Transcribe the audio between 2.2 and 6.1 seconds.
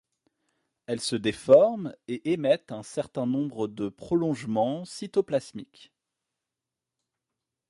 émettent un certain nombre de prolongements cytoplasmiques.